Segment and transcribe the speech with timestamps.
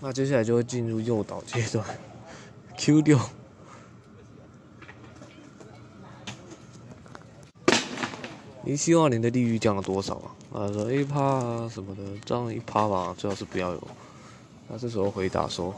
[0.00, 1.84] 那接下来就会进入诱导阶段
[2.76, 3.18] ，Q 六。
[8.64, 10.30] 你希望您的利率降了多少啊？
[10.52, 13.88] 啊，说 A 趴啊什么的，这样一趴吧，最好是不要有。
[14.68, 15.74] 那这时候回答说，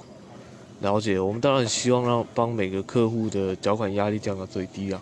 [0.81, 5.01] 了解，我们当然希望让帮每个客户的缴款压力降到最低啊。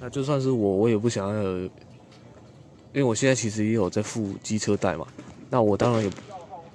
[0.00, 1.70] 那就算是我，我也不想要，因
[2.94, 5.06] 为我现在其实也有在付机车贷嘛。
[5.50, 6.10] 那我当然也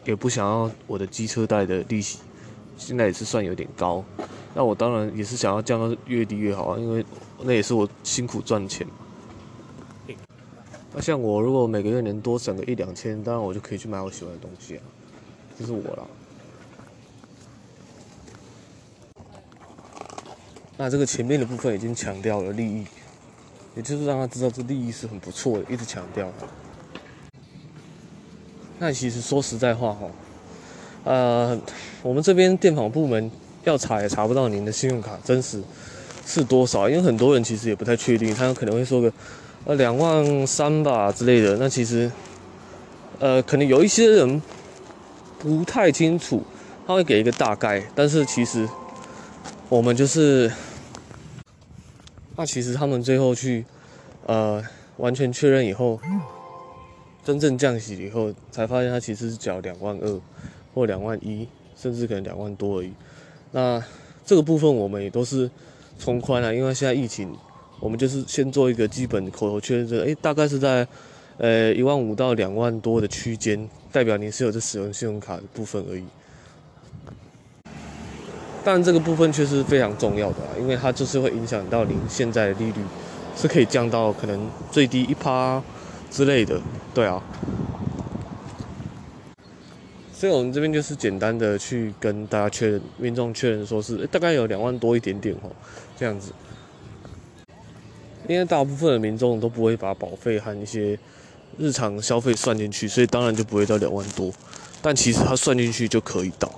[0.05, 2.19] 也不想要我的机车贷的利息，
[2.77, 4.03] 现在也是算有点高。
[4.55, 7.05] 那我当然也是想要降到越低越好啊，因为
[7.43, 8.87] 那也是我辛苦赚钱。
[10.91, 14.83] 那像我如果每个月能多省个一两千，当然我就可以去买我喜欢的东西啊，
[15.57, 16.03] 这是我啦。
[20.75, 22.85] 那这个前面的部分已经强调了利益，
[23.75, 26.27] 也就是让他知道这利益是很不错的，一直强调。
[28.81, 30.07] 那其实说实在话哈，
[31.03, 31.59] 呃，
[32.01, 33.29] 我们这边电访部门
[33.65, 35.61] 要查也查不到您的信用卡真实
[36.25, 39.11] 是多少，因为很多人其实也不太确定，他可能会说个
[39.65, 41.57] 呃两万三吧之类的。
[41.57, 42.09] 那其实
[43.19, 44.41] 呃可能有一些人
[45.39, 46.41] 不太清楚，
[46.87, 48.65] 他会给一个大概，但是其实
[49.67, 50.49] 我们就是
[52.37, 53.65] 那其实他们最后去
[54.25, 54.63] 呃
[54.95, 55.99] 完全确认以后。
[57.29, 60.21] 真正降息以后，才发现它其实是缴两万二
[60.73, 62.91] 或两万一，甚至可能两万多而已。
[63.51, 63.79] 那
[64.25, 65.47] 这个部分我们也都是
[65.99, 67.31] 从宽了，因为现在疫情，
[67.79, 70.87] 我们就是先做一个基本口头确认，这哎大概是在
[71.37, 76.03] 呃一万五到两万多的区间，代表你是有在使用信用卡的部分而已。
[78.63, 82.81] 但这个部分却是非常重要的，因为它就是会影响到您现在的利率
[83.35, 85.61] 是可以降到可能最低一趴。
[86.11, 86.59] 之类的，
[86.91, 87.23] 对啊，
[90.11, 95.49] 所以我们这边就是简单的去跟大家确认，民众确认说是大概有两万多一点点哦，
[95.97, 96.33] 这样子。
[98.27, 100.97] 因为大部分的民众都不会把保费和一些
[101.57, 104.33] 日常消费算进去，所以当然就不会到两万多，
[104.81, 106.51] 但其实它算进去就可以到。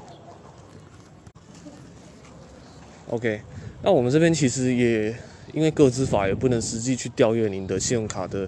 [3.10, 3.42] OK，
[3.84, 5.16] 那我们这边其实也
[5.54, 8.48] 因为个资法也不能实际去调阅您的信用卡的。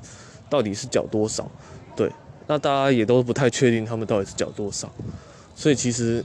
[0.54, 1.50] 到底是缴多少？
[1.96, 2.08] 对，
[2.46, 4.88] 那大家也都不太确定他们到底是缴多少，
[5.56, 6.24] 所以其实，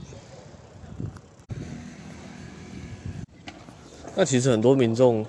[4.15, 5.25] 那其实很多民众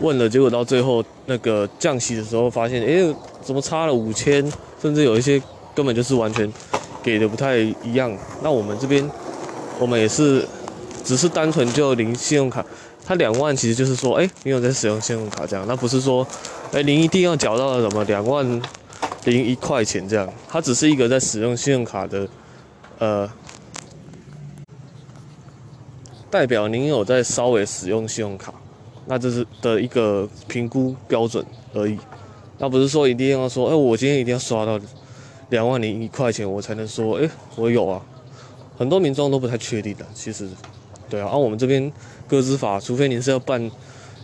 [0.00, 4.52] 问了，结果到最后那个降息的时候，发现哎，怎么差了五千？
[4.82, 5.42] 甚至有一些
[5.74, 6.52] 根本就是完全
[7.02, 8.14] 给的不太一样。
[8.42, 9.10] 那我们这边，
[9.80, 10.46] 我们也是
[11.06, 12.62] 只是单纯就领信用卡。
[13.06, 16.26] 他两万其实就是说，哎，你有在使用信用卡这样，那不是说，
[16.72, 18.44] 哎，您一定要缴到什么两万
[19.24, 22.28] 零一块钱这样，它只是一个在使用信用卡的，
[22.98, 23.30] 呃，
[26.28, 28.52] 代表您有在稍微使用信用卡，
[29.06, 31.96] 那这是的一个评估标准而已，
[32.58, 34.80] 那不是说一定要说，哎，我今天一定要刷到
[35.50, 38.02] 两万零一块钱，我才能说，哎，我有啊，
[38.76, 40.48] 很多民众都不太确定的，其实。
[41.08, 41.92] 对啊，而我们这边
[42.28, 43.70] 个资法，除非您是要办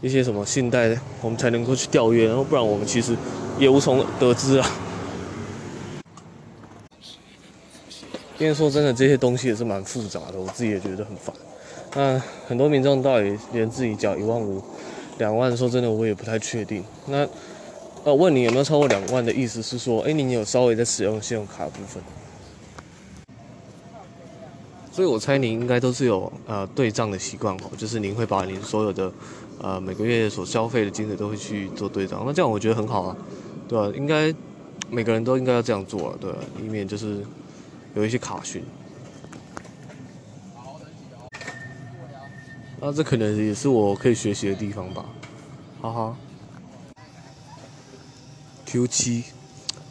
[0.01, 3.17] 一些什么信贷，我们才能够去调阅，然后不然我们其实
[3.59, 4.71] 也无从得知啊。
[8.39, 11.33] 因为说真的，这些东西也是蛮复杂的，我自己也觉得很烦。
[11.95, 14.61] 那很多民众到底连自己缴一万五、
[15.19, 16.83] 两万，说真的我也不太确定。
[17.07, 17.29] 那
[18.03, 22.03] 呃，问你有没有超过两万的意思是说，哎，你有稍微在使用信用卡部分？
[24.93, 29.11] 所以我猜您应该都是有呃对账的习惯哦，就是您会把您所有的
[29.59, 33.17] 呃每个月所消费的金额都会去做对账，那这样我觉得很好啊，
[33.67, 33.91] 对吧？
[33.97, 34.33] 应该
[34.91, 36.31] 每个人都应该要这样做啊，对？
[36.63, 37.25] 以免就是
[37.95, 38.63] 有一些卡讯。
[42.79, 45.07] 那这可能也是我可以学习的地方吧，
[45.81, 46.17] 哈哈。
[48.67, 49.25] Q 七。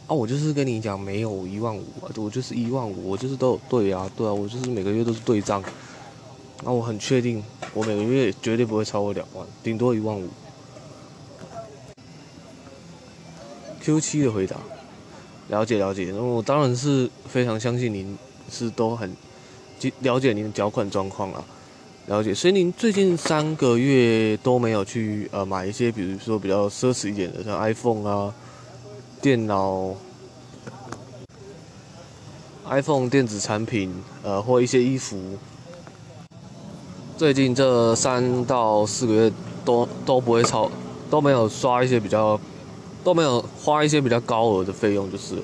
[0.08, 5.62] 啊，我就是跟你讲，没有一万五啊，我就是一万五，我就是都有对啊，对啊，我就是每个月都是对账。
[6.64, 10.28] 那我很确定，我每个月绝对不会超过两万，顶多一万五。
[13.80, 14.56] Q 七的回答，
[15.48, 18.16] 了解了解，那我当然是非常相信您
[18.50, 19.10] 是都很
[20.00, 21.44] 了解您的缴款状况啊，
[22.06, 22.34] 了解。
[22.34, 28.34] 所以您最近三个月都没有去呃买一些，比如说比较奢侈一点的，像 iPhone 啊。
[29.22, 29.94] 电脑、
[32.68, 35.16] iPhone 电子产品，呃，或一些衣服，
[37.16, 39.32] 最近这三到四个月
[39.64, 40.68] 都都不会超，
[41.08, 42.38] 都没有刷一些比较，
[43.04, 45.42] 都没有花一些比较高额的费用，就是了。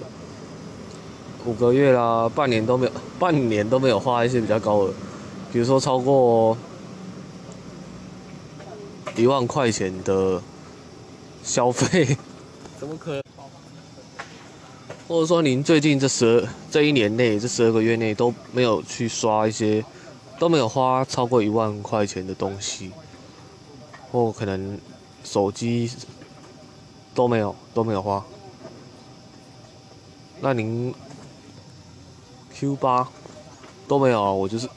[1.46, 4.92] 五个月啦，半年都没有，半年都没有花一些比较高额，
[5.52, 6.58] 比如说超过
[9.14, 10.42] 一万块钱的
[11.44, 12.18] 消费，
[12.76, 13.22] 怎么可能？
[15.08, 19.82] 或者说您最近这十二这一年内这十二个月内都没有去刷一些，
[20.38, 22.90] 都没有花超过一万块钱的东西，
[24.12, 24.78] 或可能
[25.24, 25.90] 手机
[27.14, 28.22] 都没有都没有花，
[30.42, 30.94] 那您
[32.52, 33.08] Q 八
[33.88, 34.30] 都没有啊？
[34.30, 34.68] 我就是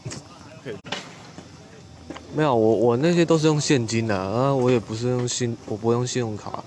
[2.34, 6.64] 没有，我我那些都是用现金的啊，我也不是用信，我不用信用卡。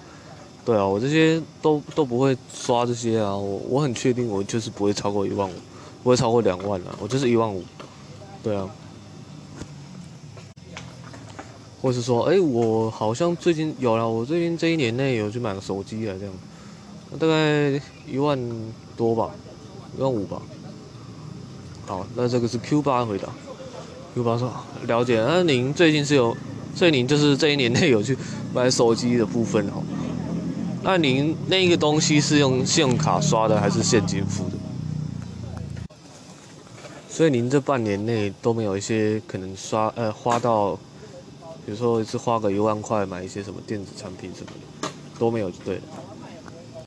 [0.64, 5.52] 对啊，我这些都都不会刷这些啊，我我很确定我就是不会超过一万五，
[6.02, 7.62] 不会超过两万啊，我就是一万五。
[8.42, 8.66] 对啊，
[11.82, 16.34] 或是说，哎，我好像最近有了，我最近这一年内有去买个手机啊，这样，
[17.18, 18.38] 大概一万
[18.96, 19.30] 多吧，
[19.98, 20.40] 一万五吧。
[21.86, 23.28] 好，那这个是 Q 八回答
[24.14, 24.50] ，Q 八说
[24.86, 26.34] 了解，那您最近是有，
[26.74, 28.16] 所以您就是这一年内有去
[28.54, 29.82] 买手机的部分哦。
[30.84, 34.50] 那您那个东西是用信用卡刷的还是现金付的？
[37.08, 40.74] 所以您这半年内都没有一些可能刷呃花到，
[41.64, 45.82] 比如说一次花个一万块买一些什么电子产品什么的，都没有就对了。